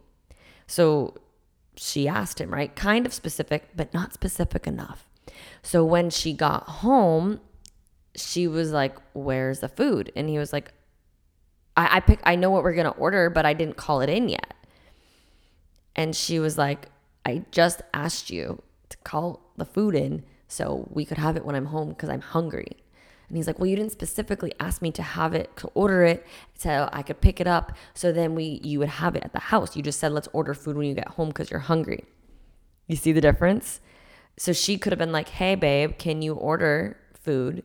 So 0.66 1.16
she 1.76 2.08
asked 2.08 2.40
him, 2.40 2.54
right? 2.54 2.74
Kind 2.74 3.06
of 3.06 3.14
specific, 3.14 3.68
but 3.76 3.94
not 3.94 4.14
specific 4.14 4.66
enough. 4.66 5.10
So 5.62 5.84
when 5.84 6.10
she 6.10 6.32
got 6.34 6.64
home, 6.64 7.42
she 8.16 8.48
was 8.48 8.72
like, 8.72 8.96
where's 9.12 9.60
the 9.60 9.70
food? 9.70 10.12
And 10.16 10.30
he 10.30 10.38
was 10.38 10.54
like, 10.54 10.72
I, 11.76 11.98
I 11.98 12.00
pick, 12.00 12.22
I 12.24 12.36
know 12.36 12.50
what 12.50 12.64
we're 12.64 12.76
to 12.76 12.90
order, 12.92 13.30
but 13.30 13.46
I 13.46 13.54
didn't 13.54 13.76
call 13.76 14.00
it 14.00 14.10
in 14.10 14.30
yet. 14.30 14.53
And 15.96 16.16
she 16.16 16.40
was 16.40 16.58
like, 16.58 16.90
I 17.26 17.46
just 17.52 17.82
asked 17.94 18.30
you 18.30 18.62
to 18.90 18.98
call 19.00 19.42
the 19.58 19.66
food 19.66 19.96
in 19.96 20.24
so 20.48 20.88
we 20.92 21.06
could 21.06 21.18
have 21.18 21.36
it 21.38 21.46
when 21.46 21.56
I'm 21.56 21.68
home 21.68 21.90
because 21.90 22.10
I'm 22.10 22.22
hungry. 22.22 22.78
And 23.28 23.38
he's 23.38 23.48
like, 23.48 23.58
Well, 23.58 23.68
you 23.68 23.76
didn't 23.76 23.92
specifically 23.92 24.54
ask 24.60 24.82
me 24.82 24.92
to 24.92 25.02
have 25.02 25.34
it, 25.34 25.56
to 25.58 25.68
order 25.74 26.04
it, 26.04 26.26
so 26.56 26.90
I 26.92 27.02
could 27.02 27.22
pick 27.22 27.40
it 27.40 27.48
up. 27.48 27.72
So 27.94 28.12
then 28.12 28.36
we 28.36 28.60
you 28.64 28.80
would 28.80 28.90
have 28.90 29.16
it 29.16 29.24
at 29.24 29.34
the 29.34 29.40
house. 29.40 29.76
You 29.76 29.82
just 29.82 30.00
said, 30.00 30.12
Let's 30.12 30.28
order 30.34 30.54
food 30.54 30.78
when 30.78 30.88
you 30.88 30.94
get 30.94 31.08
home 31.10 31.30
because 31.30 31.50
you're 31.50 31.60
hungry. 31.62 32.04
You 32.88 32.96
see 32.96 33.12
the 33.12 33.22
difference? 33.22 33.80
So 34.38 34.52
she 34.52 34.78
could 34.78 34.92
have 34.92 35.00
been 35.00 35.12
like, 35.12 35.30
Hey, 35.30 35.56
babe, 35.56 35.98
can 35.98 36.22
you 36.22 36.34
order 36.34 36.98
food 37.14 37.64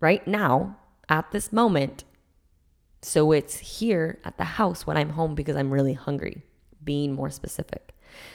right 0.00 0.26
now 0.26 0.76
at 1.08 1.30
this 1.30 1.52
moment? 1.52 2.04
So 3.00 3.32
it's 3.32 3.58
here 3.58 4.18
at 4.24 4.36
the 4.36 4.44
house 4.44 4.86
when 4.86 4.96
I'm 4.96 5.10
home 5.10 5.34
because 5.34 5.56
I'm 5.56 5.70
really 5.70 5.94
hungry 5.94 6.42
being 6.84 7.12
more 7.12 7.30
specific. 7.30 7.94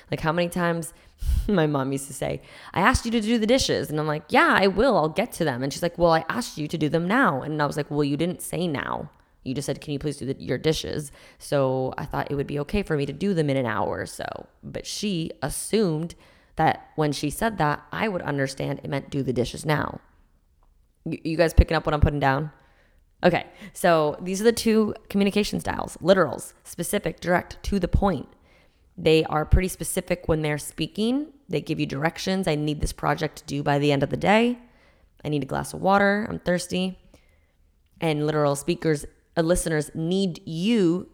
Like 0.09 0.21
how 0.21 0.31
many 0.31 0.49
times 0.49 0.93
my 1.47 1.67
mom 1.67 1.91
used 1.91 2.07
to 2.07 2.13
say, 2.13 2.41
I 2.73 2.81
asked 2.81 3.05
you 3.05 3.11
to 3.11 3.21
do 3.21 3.37
the 3.37 3.47
dishes. 3.47 3.89
And 3.89 3.99
I'm 3.99 4.07
like, 4.07 4.23
yeah, 4.29 4.55
I 4.59 4.67
will. 4.67 4.97
I'll 4.97 5.09
get 5.09 5.31
to 5.33 5.43
them. 5.43 5.63
And 5.63 5.71
she's 5.71 5.83
like, 5.83 5.97
well, 5.97 6.11
I 6.11 6.25
asked 6.29 6.57
you 6.57 6.67
to 6.67 6.77
do 6.77 6.89
them 6.89 7.07
now. 7.07 7.41
And 7.41 7.61
I 7.61 7.65
was 7.65 7.77
like, 7.77 7.89
well, 7.89 8.03
you 8.03 8.17
didn't 8.17 8.41
say 8.41 8.67
now. 8.67 9.09
You 9.43 9.53
just 9.53 9.65
said, 9.65 9.79
can 9.79 9.93
you 9.93 9.99
please 9.99 10.17
do 10.17 10.25
the, 10.25 10.35
your 10.41 10.57
dishes? 10.57 11.11
So 11.39 11.93
I 11.97 12.05
thought 12.05 12.29
it 12.29 12.35
would 12.35 12.47
be 12.47 12.59
okay 12.59 12.83
for 12.83 12.97
me 12.97 13.05
to 13.05 13.13
do 13.13 13.33
them 13.33 13.49
in 13.49 13.57
an 13.57 13.65
hour 13.65 13.99
or 13.99 14.05
so. 14.05 14.25
But 14.61 14.85
she 14.85 15.31
assumed 15.41 16.15
that 16.57 16.89
when 16.95 17.13
she 17.13 17.29
said 17.29 17.57
that, 17.59 17.83
I 17.91 18.07
would 18.09 18.21
understand 18.23 18.81
it 18.83 18.89
meant 18.89 19.09
do 19.09 19.23
the 19.23 19.33
dishes 19.33 19.65
now. 19.65 20.01
You, 21.05 21.19
you 21.23 21.37
guys 21.37 21.53
picking 21.53 21.77
up 21.77 21.85
what 21.85 21.93
I'm 21.93 22.01
putting 22.01 22.19
down? 22.19 22.51
Okay, 23.23 23.47
so 23.73 24.17
these 24.21 24.41
are 24.41 24.43
the 24.43 24.51
two 24.51 24.93
communication 25.09 25.59
styles 25.59 25.97
literals, 25.97 26.53
specific, 26.63 27.19
direct, 27.19 27.61
to 27.63 27.79
the 27.79 27.87
point. 27.87 28.27
They 28.97 29.23
are 29.25 29.45
pretty 29.45 29.67
specific 29.67 30.23
when 30.27 30.41
they're 30.41 30.57
speaking. 30.57 31.27
They 31.47 31.61
give 31.61 31.79
you 31.79 31.85
directions. 31.85 32.47
I 32.47 32.55
need 32.55 32.81
this 32.81 32.93
project 32.93 33.37
to 33.37 33.45
do 33.45 33.61
by 33.61 33.77
the 33.77 33.91
end 33.91 34.03
of 34.03 34.09
the 34.09 34.17
day. 34.17 34.57
I 35.23 35.29
need 35.29 35.43
a 35.43 35.47
glass 35.47 35.73
of 35.73 35.81
water. 35.81 36.25
I'm 36.29 36.39
thirsty. 36.39 36.97
And 38.01 38.25
literal 38.25 38.55
speakers, 38.55 39.05
uh, 39.35 39.41
listeners 39.41 39.91
need 39.93 40.41
you 40.45 41.09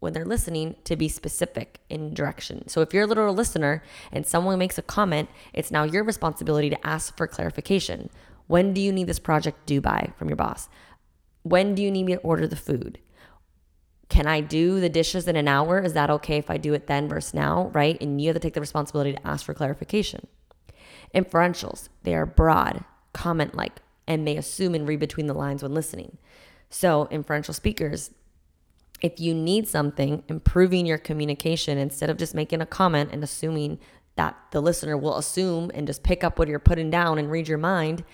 when 0.00 0.12
they're 0.12 0.24
listening 0.24 0.76
to 0.84 0.96
be 0.96 1.08
specific 1.08 1.80
in 1.88 2.14
direction. 2.14 2.68
So 2.68 2.80
if 2.80 2.94
you're 2.94 3.04
a 3.04 3.06
literal 3.06 3.34
listener 3.34 3.82
and 4.12 4.26
someone 4.26 4.58
makes 4.58 4.78
a 4.78 4.82
comment, 4.82 5.28
it's 5.52 5.70
now 5.70 5.84
your 5.84 6.04
responsibility 6.04 6.70
to 6.70 6.86
ask 6.86 7.16
for 7.16 7.26
clarification. 7.26 8.08
When 8.46 8.72
do 8.72 8.80
you 8.80 8.92
need 8.92 9.06
this 9.06 9.18
project 9.18 9.66
due 9.66 9.80
by 9.80 10.12
from 10.16 10.28
your 10.28 10.36
boss? 10.36 10.68
When 11.42 11.74
do 11.74 11.82
you 11.82 11.90
need 11.90 12.04
me 12.04 12.14
to 12.14 12.20
order 12.20 12.46
the 12.46 12.56
food? 12.56 12.98
Can 14.08 14.26
I 14.26 14.40
do 14.40 14.80
the 14.80 14.88
dishes 14.88 15.28
in 15.28 15.36
an 15.36 15.48
hour? 15.48 15.80
Is 15.80 15.92
that 15.92 16.10
okay 16.10 16.38
if 16.38 16.50
I 16.50 16.56
do 16.56 16.72
it 16.74 16.86
then 16.86 17.08
versus 17.08 17.34
now? 17.34 17.70
Right? 17.74 18.00
And 18.00 18.20
you 18.20 18.28
have 18.28 18.36
to 18.36 18.40
take 18.40 18.54
the 18.54 18.60
responsibility 18.60 19.12
to 19.12 19.26
ask 19.26 19.44
for 19.44 19.54
clarification. 19.54 20.26
Inferentials, 21.14 21.88
they 22.02 22.14
are 22.14 22.26
broad, 22.26 22.84
comment 23.12 23.54
like, 23.54 23.80
and 24.06 24.24
may 24.24 24.36
assume 24.36 24.74
and 24.74 24.88
read 24.88 25.00
between 25.00 25.26
the 25.26 25.34
lines 25.34 25.62
when 25.62 25.74
listening. 25.74 26.18
So, 26.70 27.08
inferential 27.10 27.54
speakers, 27.54 28.10
if 29.00 29.20
you 29.20 29.34
need 29.34 29.68
something, 29.68 30.24
improving 30.28 30.86
your 30.86 30.98
communication 30.98 31.78
instead 31.78 32.10
of 32.10 32.16
just 32.16 32.34
making 32.34 32.60
a 32.60 32.66
comment 32.66 33.10
and 33.12 33.22
assuming 33.22 33.78
that 34.16 34.36
the 34.50 34.60
listener 34.60 34.96
will 34.96 35.16
assume 35.16 35.70
and 35.74 35.86
just 35.86 36.02
pick 36.02 36.24
up 36.24 36.38
what 36.38 36.48
you're 36.48 36.58
putting 36.58 36.90
down 36.90 37.18
and 37.18 37.30
read 37.30 37.46
your 37.46 37.58
mind 37.58 38.04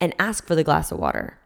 and 0.00 0.14
ask 0.18 0.46
for 0.46 0.54
the 0.54 0.64
glass 0.64 0.92
of 0.92 0.98
water 0.98 1.38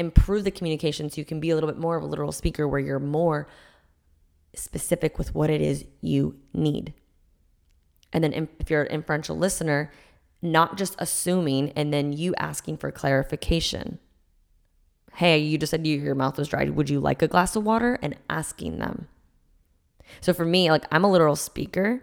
improve 0.00 0.44
the 0.44 0.50
communication 0.50 1.08
so 1.08 1.20
you 1.20 1.24
can 1.24 1.38
be 1.38 1.50
a 1.50 1.54
little 1.54 1.70
bit 1.70 1.78
more 1.78 1.96
of 1.96 2.02
a 2.02 2.06
literal 2.06 2.32
speaker 2.32 2.66
where 2.66 2.80
you're 2.80 2.98
more 2.98 3.46
specific 4.54 5.18
with 5.18 5.34
what 5.34 5.50
it 5.50 5.60
is 5.60 5.84
you 6.00 6.36
need. 6.52 6.94
And 8.12 8.24
then 8.24 8.48
if 8.58 8.70
you're 8.70 8.82
an 8.82 8.92
inferential 8.92 9.36
listener, 9.36 9.92
not 10.42 10.76
just 10.76 10.96
assuming 10.98 11.70
and 11.76 11.92
then 11.92 12.12
you 12.12 12.34
asking 12.36 12.78
for 12.78 12.90
clarification. 12.90 13.98
Hey, 15.14 15.38
you 15.38 15.58
just 15.58 15.70
said 15.70 15.86
your 15.86 16.14
mouth 16.14 16.38
was 16.38 16.48
dry. 16.48 16.64
Would 16.64 16.90
you 16.90 16.98
like 16.98 17.22
a 17.22 17.28
glass 17.28 17.54
of 17.54 17.64
water? 17.64 17.98
And 18.02 18.16
asking 18.28 18.78
them. 18.78 19.06
So 20.20 20.32
for 20.32 20.44
me, 20.44 20.70
like 20.70 20.86
I'm 20.90 21.04
a 21.04 21.10
literal 21.10 21.36
speaker 21.36 22.02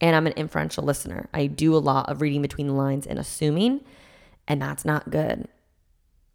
and 0.00 0.14
I'm 0.14 0.26
an 0.26 0.34
inferential 0.36 0.84
listener. 0.84 1.28
I 1.32 1.46
do 1.46 1.74
a 1.74 1.78
lot 1.78 2.08
of 2.08 2.20
reading 2.20 2.42
between 2.42 2.68
the 2.68 2.72
lines 2.74 3.06
and 3.06 3.18
assuming, 3.18 3.80
and 4.46 4.62
that's 4.62 4.84
not 4.84 5.10
good. 5.10 5.48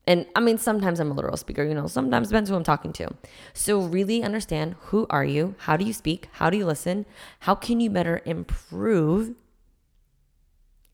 And 0.06 0.26
I 0.36 0.42
mean, 0.42 0.58
sometimes 0.58 1.00
I'm 1.00 1.12
a 1.12 1.14
literal 1.14 1.38
speaker, 1.38 1.64
you 1.64 1.74
know, 1.74 1.88
sometimes 1.88 2.28
depends 2.28 2.50
who 2.50 2.56
I'm 2.56 2.64
talking 2.64 2.92
to. 2.94 3.10
So 3.54 3.82
really 3.82 4.22
understand 4.22 4.76
who 4.88 5.08
are 5.10 5.24
you? 5.24 5.56
How 5.60 5.78
do 5.78 5.86
you 5.86 5.94
speak? 5.94 6.28
How 6.34 6.50
do 6.50 6.58
you 6.58 6.66
listen? 6.66 7.06
How 7.40 7.56
can 7.56 7.80
you 7.80 7.90
better 7.90 8.22
improve? 8.26 9.36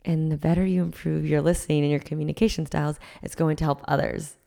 And 0.05 0.31
the 0.31 0.37
better 0.37 0.65
you 0.65 0.83
improve 0.83 1.25
your 1.25 1.41
listening 1.41 1.81
and 1.81 1.91
your 1.91 1.99
communication 1.99 2.65
styles, 2.65 2.99
it's 3.23 3.35
going 3.35 3.55
to 3.57 3.63
help 3.63 3.81
others. 3.87 4.37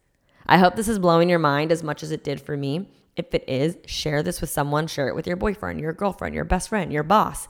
I 0.47 0.59
hope 0.59 0.77
this 0.77 0.89
is 0.89 0.99
blowing 0.99 1.29
your 1.29 1.39
mind 1.39 1.73
as 1.73 1.83
much 1.83 2.03
as 2.03 2.11
it 2.11 2.25
did 2.25 2.41
for 2.41 2.57
me. 2.57 2.89
If 3.17 3.35
it 3.35 3.45
is, 3.47 3.77
share 3.87 4.23
this 4.23 4.41
with 4.41 4.51
someone, 4.51 4.87
share 4.87 5.09
it 5.09 5.15
with 5.15 5.27
your 5.27 5.37
boyfriend, 5.37 5.81
your 5.81 5.93
girlfriend, 5.93 6.35
your 6.35 6.45
best 6.45 6.69
friend, 6.69 6.93
your 6.93 7.03
boss. 7.03 7.47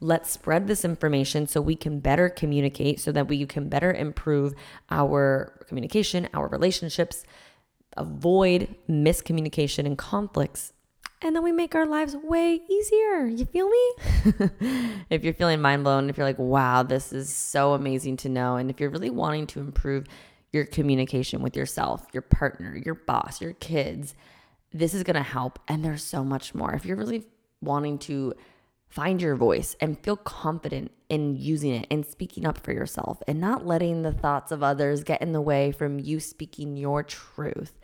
Let's 0.00 0.30
spread 0.30 0.68
this 0.68 0.84
information 0.84 1.46
so 1.46 1.60
we 1.60 1.74
can 1.74 1.98
better 2.00 2.28
communicate, 2.28 3.00
so 3.00 3.10
that 3.12 3.26
we 3.28 3.44
can 3.46 3.68
better 3.68 3.92
improve 3.92 4.54
our 4.90 5.60
communication, 5.66 6.28
our 6.34 6.48
relationships, 6.48 7.24
avoid 7.96 8.76
miscommunication 8.88 9.86
and 9.86 9.98
conflicts. 9.98 10.72
And 11.20 11.34
then 11.34 11.42
we 11.42 11.50
make 11.50 11.74
our 11.74 11.86
lives 11.86 12.14
way 12.14 12.60
easier. 12.70 13.26
You 13.26 13.44
feel 13.44 13.68
me? 13.68 13.92
if 15.10 15.24
you're 15.24 15.34
feeling 15.34 15.60
mind 15.60 15.82
blown, 15.82 16.08
if 16.08 16.16
you're 16.16 16.26
like, 16.26 16.38
wow, 16.38 16.84
this 16.84 17.12
is 17.12 17.34
so 17.34 17.72
amazing 17.72 18.18
to 18.18 18.28
know. 18.28 18.54
And 18.54 18.70
if 18.70 18.78
you're 18.78 18.90
really 18.90 19.10
wanting 19.10 19.48
to 19.48 19.60
improve 19.60 20.06
your 20.52 20.64
communication 20.64 21.42
with 21.42 21.56
yourself, 21.56 22.06
your 22.12 22.22
partner, 22.22 22.80
your 22.84 22.94
boss, 22.94 23.40
your 23.40 23.54
kids, 23.54 24.14
this 24.72 24.94
is 24.94 25.02
going 25.02 25.16
to 25.16 25.22
help. 25.22 25.58
And 25.66 25.84
there's 25.84 26.04
so 26.04 26.22
much 26.22 26.54
more. 26.54 26.72
If 26.72 26.84
you're 26.84 26.96
really 26.96 27.26
wanting 27.60 27.98
to 27.98 28.34
Find 28.88 29.20
your 29.20 29.36
voice 29.36 29.76
and 29.80 29.98
feel 30.02 30.16
confident 30.16 30.90
in 31.08 31.36
using 31.36 31.74
it 31.74 31.86
and 31.90 32.04
speaking 32.04 32.46
up 32.46 32.58
for 32.58 32.72
yourself 32.72 33.22
and 33.26 33.40
not 33.40 33.66
letting 33.66 34.02
the 34.02 34.12
thoughts 34.12 34.50
of 34.50 34.62
others 34.62 35.04
get 35.04 35.22
in 35.22 35.32
the 35.32 35.40
way 35.40 35.72
from 35.72 35.98
you 35.98 36.20
speaking 36.20 36.76
your 36.76 37.02
truth. 37.02 37.78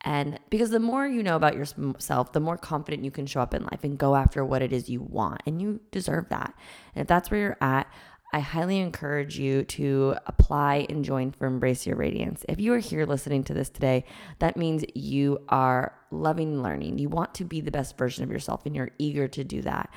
And 0.00 0.38
because 0.50 0.70
the 0.70 0.80
more 0.80 1.06
you 1.06 1.22
know 1.22 1.36
about 1.36 1.56
yourself, 1.56 2.32
the 2.32 2.40
more 2.40 2.56
confident 2.56 3.04
you 3.04 3.10
can 3.10 3.26
show 3.26 3.40
up 3.40 3.54
in 3.54 3.64
life 3.64 3.82
and 3.82 3.98
go 3.98 4.14
after 4.14 4.44
what 4.44 4.62
it 4.62 4.72
is 4.72 4.88
you 4.88 5.00
want. 5.00 5.42
And 5.46 5.60
you 5.60 5.80
deserve 5.90 6.28
that. 6.30 6.54
And 6.94 7.02
if 7.02 7.08
that's 7.08 7.30
where 7.30 7.40
you're 7.40 7.58
at, 7.60 7.90
I 8.32 8.40
highly 8.40 8.78
encourage 8.78 9.38
you 9.38 9.64
to 9.64 10.16
apply 10.26 10.86
and 10.90 11.02
join 11.02 11.32
for 11.32 11.46
Embrace 11.46 11.86
Your 11.86 11.96
Radiance. 11.96 12.44
If 12.46 12.60
you 12.60 12.74
are 12.74 12.78
here 12.78 13.06
listening 13.06 13.42
to 13.44 13.54
this 13.54 13.70
today, 13.70 14.04
that 14.38 14.56
means 14.56 14.84
you 14.94 15.38
are 15.48 15.94
loving 16.10 16.62
learning. 16.62 16.98
You 16.98 17.08
want 17.08 17.34
to 17.34 17.44
be 17.44 17.62
the 17.62 17.70
best 17.70 17.96
version 17.96 18.24
of 18.24 18.30
yourself 18.30 18.66
and 18.66 18.76
you're 18.76 18.90
eager 18.98 19.28
to 19.28 19.44
do 19.44 19.62
that. 19.62 19.90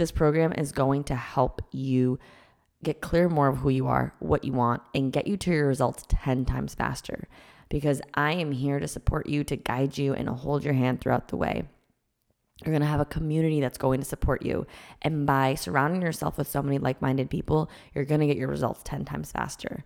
This 0.00 0.12
program 0.12 0.54
is 0.54 0.72
going 0.72 1.04
to 1.04 1.14
help 1.14 1.60
you 1.72 2.18
get 2.82 3.02
clear 3.02 3.28
more 3.28 3.48
of 3.48 3.58
who 3.58 3.68
you 3.68 3.86
are, 3.86 4.14
what 4.18 4.46
you 4.46 4.52
want, 4.54 4.80
and 4.94 5.12
get 5.12 5.26
you 5.26 5.36
to 5.36 5.50
your 5.50 5.68
results 5.68 6.06
10 6.08 6.46
times 6.46 6.74
faster 6.74 7.28
because 7.68 8.00
I 8.14 8.32
am 8.32 8.50
here 8.50 8.80
to 8.80 8.88
support 8.88 9.28
you, 9.28 9.44
to 9.44 9.56
guide 9.56 9.98
you, 9.98 10.14
and 10.14 10.26
to 10.26 10.32
hold 10.32 10.64
your 10.64 10.72
hand 10.72 11.02
throughout 11.02 11.28
the 11.28 11.36
way. 11.36 11.68
You're 12.64 12.72
going 12.72 12.80
to 12.80 12.86
have 12.86 13.00
a 13.00 13.04
community 13.04 13.60
that's 13.60 13.76
going 13.76 14.00
to 14.00 14.06
support 14.06 14.42
you. 14.42 14.66
And 15.02 15.26
by 15.26 15.54
surrounding 15.54 16.00
yourself 16.00 16.38
with 16.38 16.48
so 16.48 16.62
many 16.62 16.78
like 16.78 17.02
minded 17.02 17.28
people, 17.28 17.70
you're 17.94 18.06
going 18.06 18.22
to 18.22 18.26
get 18.26 18.38
your 18.38 18.48
results 18.48 18.80
10 18.82 19.04
times 19.04 19.30
faster. 19.30 19.84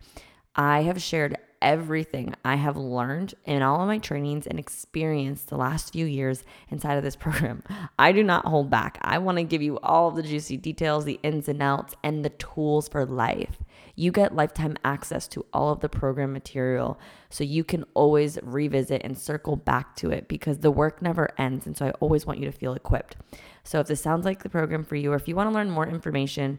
I 0.55 0.83
have 0.83 1.03
shared 1.03 1.39
everything 1.65 2.35
I 2.45 2.57
have 2.57 2.77
learned 2.77 3.33
in 3.47 3.63
all 3.63 3.81
of 3.81 3.89
my 3.89 3.97
trainings 3.97 4.47
and 4.47 4.59
experience 4.59 5.43
the 5.43 5.57
last 5.57 5.95
few 5.95 6.05
years 6.05 6.45
inside 6.69 6.97
of 6.97 7.03
this 7.03 7.17
program. 7.25 7.65
I 7.99 8.13
do 8.13 8.23
not 8.23 8.45
hold 8.45 8.71
back. 8.71 8.99
I 9.01 9.19
want 9.19 9.39
to 9.39 9.45
give 9.45 9.63
you 9.63 9.81
all 9.81 10.11
the 10.11 10.23
juicy 10.23 10.59
details, 10.59 11.07
the 11.07 11.19
ins 11.23 11.49
and 11.49 11.63
outs, 11.63 11.95
and 12.05 12.25
the 12.25 12.29
tools 12.29 12.89
for 12.89 13.07
life. 13.07 13.59
You 13.97 14.13
get 14.13 14.35
lifetime 14.35 14.77
access 14.85 15.27
to 15.29 15.47
all 15.53 15.73
of 15.73 15.81
the 15.81 15.89
program 15.89 16.33
material 16.33 17.01
so 17.31 17.45
you 17.45 17.65
can 17.65 17.85
always 17.95 18.39
revisit 18.43 19.03
and 19.03 19.17
circle 19.17 19.57
back 19.57 19.97
to 19.97 20.11
it 20.11 20.29
because 20.29 20.59
the 20.59 20.71
work 20.71 21.01
never 21.01 21.31
ends. 21.39 21.67
And 21.67 21.77
so 21.77 21.87
I 21.87 21.91
always 21.93 22.27
want 22.27 22.41
you 22.41 22.45
to 22.45 22.53
feel 22.53 22.75
equipped. 22.75 23.17
So 23.63 23.81
if 23.81 23.87
this 23.87 24.03
sounds 24.03 24.27
like 24.27 24.43
the 24.43 24.51
program 24.51 24.85
for 24.85 24.97
you, 24.97 25.13
or 25.13 25.17
if 25.17 25.29
you 25.29 25.35
want 25.35 25.49
to 25.49 25.55
learn 25.55 25.71
more 25.71 25.87
information, 25.87 26.59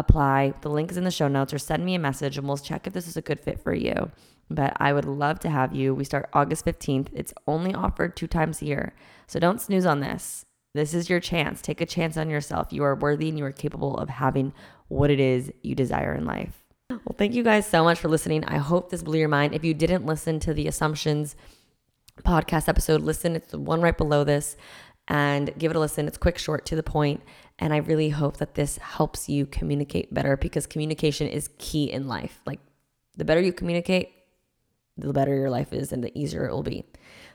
apply. 0.00 0.54
The 0.62 0.68
link 0.68 0.90
is 0.90 0.96
in 0.96 1.04
the 1.04 1.10
show 1.10 1.28
notes 1.28 1.54
or 1.54 1.58
send 1.58 1.84
me 1.84 1.94
a 1.94 1.98
message 1.98 2.36
and 2.36 2.46
we'll 2.46 2.56
check 2.56 2.86
if 2.86 2.92
this 2.92 3.06
is 3.06 3.16
a 3.16 3.22
good 3.22 3.40
fit 3.40 3.60
for 3.60 3.74
you. 3.74 4.10
But 4.50 4.76
I 4.78 4.92
would 4.92 5.04
love 5.04 5.38
to 5.40 5.50
have 5.50 5.74
you. 5.74 5.94
We 5.94 6.04
start 6.04 6.28
August 6.32 6.64
15th. 6.64 7.08
It's 7.12 7.32
only 7.46 7.72
offered 7.72 8.16
two 8.16 8.26
times 8.26 8.60
a 8.60 8.66
year. 8.66 8.94
So 9.28 9.38
don't 9.38 9.60
snooze 9.60 9.86
on 9.86 10.00
this. 10.00 10.44
This 10.74 10.94
is 10.94 11.08
your 11.08 11.20
chance. 11.20 11.62
Take 11.62 11.80
a 11.80 11.86
chance 11.86 12.16
on 12.16 12.30
yourself. 12.30 12.72
You 12.72 12.82
are 12.84 12.94
worthy 12.96 13.28
and 13.28 13.38
you 13.38 13.44
are 13.44 13.52
capable 13.52 13.96
of 13.96 14.08
having 14.08 14.52
what 14.88 15.10
it 15.10 15.20
is 15.20 15.52
you 15.62 15.74
desire 15.74 16.14
in 16.14 16.24
life. 16.24 16.64
Well, 16.90 17.14
thank 17.16 17.34
you 17.34 17.44
guys 17.44 17.66
so 17.66 17.84
much 17.84 18.00
for 18.00 18.08
listening. 18.08 18.44
I 18.44 18.58
hope 18.58 18.90
this 18.90 19.02
blew 19.02 19.18
your 19.18 19.28
mind. 19.28 19.54
If 19.54 19.64
you 19.64 19.74
didn't 19.74 20.06
listen 20.06 20.40
to 20.40 20.52
the 20.52 20.66
Assumptions 20.66 21.36
podcast 22.24 22.68
episode, 22.68 23.00
listen. 23.00 23.36
It's 23.36 23.52
the 23.52 23.58
one 23.58 23.80
right 23.80 23.96
below 23.96 24.24
this 24.24 24.56
and 25.10 25.52
give 25.58 25.72
it 25.72 25.76
a 25.76 25.80
listen. 25.80 26.06
It's 26.06 26.16
quick, 26.16 26.38
short, 26.38 26.64
to 26.66 26.76
the 26.76 26.84
point, 26.84 27.20
And 27.58 27.74
I 27.74 27.78
really 27.78 28.08
hope 28.08 28.38
that 28.38 28.54
this 28.54 28.78
helps 28.78 29.28
you 29.28 29.44
communicate 29.44 30.14
better 30.14 30.36
because 30.36 30.66
communication 30.66 31.26
is 31.26 31.50
key 31.58 31.90
in 31.90 32.08
life. 32.08 32.40
Like 32.46 32.60
the 33.18 33.24
better 33.24 33.40
you 33.40 33.52
communicate, 33.52 34.12
the 34.96 35.12
better 35.12 35.34
your 35.34 35.50
life 35.50 35.72
is 35.74 35.92
and 35.92 36.02
the 36.02 36.16
easier 36.18 36.46
it 36.46 36.52
will 36.52 36.62
be. 36.62 36.84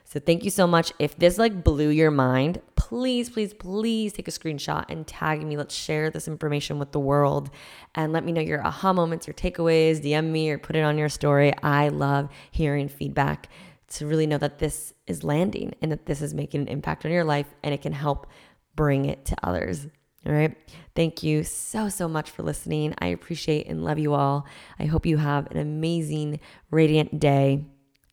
So 0.04 0.18
thank 0.18 0.42
you 0.42 0.50
so 0.50 0.66
much. 0.66 0.92
If 0.98 1.16
this 1.16 1.38
like 1.38 1.62
blew 1.62 1.90
your 1.90 2.10
mind, 2.10 2.60
please, 2.76 3.28
please, 3.28 3.52
please 3.52 4.12
take 4.14 4.26
a 4.26 4.32
screenshot 4.32 4.86
and 4.88 5.06
tag 5.06 5.44
me. 5.44 5.56
Let's 5.56 5.74
share 5.74 6.10
this 6.10 6.26
information 6.26 6.78
with 6.78 6.92
the 6.92 7.00
world 7.00 7.50
and 7.94 8.12
let 8.12 8.24
me 8.24 8.32
know 8.32 8.40
your 8.40 8.66
aha 8.66 8.94
moments, 8.94 9.26
your 9.26 9.34
takeaways, 9.34 10.02
DM 10.02 10.30
me 10.30 10.50
or 10.50 10.58
put 10.58 10.76
it 10.76 10.82
on 10.82 10.96
your 10.96 11.08
story. 11.08 11.52
I 11.62 11.88
love 11.88 12.30
hearing 12.50 12.88
feedback 12.88 13.48
to 13.96 14.06
really 14.06 14.26
know 14.26 14.38
that 14.38 14.58
this 14.58 14.92
is 15.06 15.24
landing 15.24 15.74
and 15.82 15.90
that 15.92 16.06
this 16.06 16.22
is 16.22 16.34
making 16.34 16.62
an 16.62 16.68
impact 16.68 17.04
on 17.04 17.12
your 17.12 17.24
life 17.24 17.54
and 17.62 17.74
it 17.74 17.82
can 17.82 17.92
help 17.92 18.26
bring 18.74 19.06
it 19.06 19.24
to 19.26 19.36
others. 19.42 19.86
All 20.26 20.32
right. 20.32 20.56
Thank 20.94 21.22
you 21.22 21.44
so, 21.44 21.88
so 21.88 22.08
much 22.08 22.30
for 22.30 22.42
listening. 22.42 22.94
I 22.98 23.08
appreciate 23.08 23.68
and 23.68 23.84
love 23.84 23.98
you 23.98 24.14
all. 24.14 24.46
I 24.78 24.86
hope 24.86 25.06
you 25.06 25.18
have 25.18 25.50
an 25.50 25.58
amazing, 25.58 26.40
radiant 26.70 27.20
day. 27.20 27.64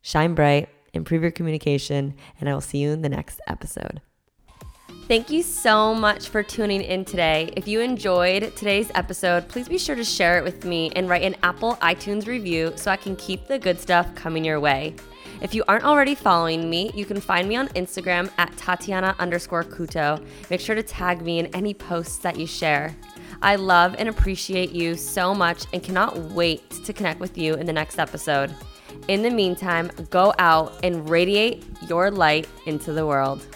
Shine 0.02 0.34
bright, 0.34 0.68
improve 0.92 1.22
your 1.22 1.30
communication, 1.30 2.14
and 2.38 2.48
I 2.48 2.54
will 2.54 2.60
see 2.60 2.78
you 2.78 2.90
in 2.90 3.02
the 3.02 3.08
next 3.08 3.40
episode. 3.48 4.00
Thank 5.08 5.28
you 5.28 5.42
so 5.42 5.94
much 5.94 6.28
for 6.28 6.42
tuning 6.42 6.80
in 6.80 7.04
today. 7.04 7.52
If 7.56 7.66
you 7.66 7.80
enjoyed 7.80 8.56
today's 8.56 8.90
episode, 8.94 9.48
please 9.48 9.68
be 9.68 9.76
sure 9.76 9.96
to 9.96 10.04
share 10.04 10.38
it 10.38 10.44
with 10.44 10.64
me 10.64 10.92
and 10.94 11.08
write 11.08 11.22
an 11.22 11.36
Apple 11.42 11.76
iTunes 11.76 12.26
review 12.26 12.72
so 12.76 12.90
I 12.90 12.96
can 12.96 13.16
keep 13.16 13.46
the 13.46 13.58
good 13.58 13.80
stuff 13.80 14.14
coming 14.14 14.44
your 14.44 14.60
way. 14.60 14.94
If 15.44 15.52
you 15.52 15.62
aren't 15.68 15.84
already 15.84 16.14
following 16.14 16.70
me, 16.70 16.90
you 16.94 17.04
can 17.04 17.20
find 17.20 17.46
me 17.46 17.56
on 17.56 17.68
Instagram 17.68 18.30
at 18.38 18.56
Tatiana 18.56 19.14
underscore 19.18 19.62
Couto. 19.62 20.24
Make 20.48 20.58
sure 20.58 20.74
to 20.74 20.82
tag 20.82 21.20
me 21.20 21.38
in 21.38 21.48
any 21.48 21.74
posts 21.74 22.16
that 22.20 22.38
you 22.38 22.46
share. 22.46 22.96
I 23.42 23.56
love 23.56 23.94
and 23.98 24.08
appreciate 24.08 24.72
you 24.72 24.94
so 24.94 25.34
much 25.34 25.66
and 25.74 25.82
cannot 25.82 26.16
wait 26.30 26.70
to 26.70 26.94
connect 26.94 27.20
with 27.20 27.36
you 27.36 27.56
in 27.56 27.66
the 27.66 27.74
next 27.74 27.98
episode. 27.98 28.54
In 29.08 29.20
the 29.20 29.28
meantime, 29.28 29.90
go 30.08 30.32
out 30.38 30.80
and 30.82 31.10
radiate 31.10 31.62
your 31.90 32.10
light 32.10 32.48
into 32.64 32.94
the 32.94 33.06
world. 33.06 33.46